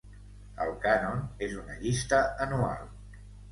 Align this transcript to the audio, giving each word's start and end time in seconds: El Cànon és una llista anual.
El 0.65 0.73
Cànon 0.85 1.21
és 1.49 1.53
una 1.65 1.77
llista 1.85 2.25
anual. 2.49 2.93